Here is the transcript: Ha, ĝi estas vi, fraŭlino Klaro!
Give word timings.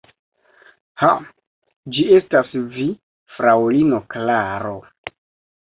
Ha, 1.01 1.09
ĝi 1.97 2.07
estas 2.21 2.51
vi, 2.79 2.87
fraŭlino 3.37 4.03
Klaro! 4.17 4.77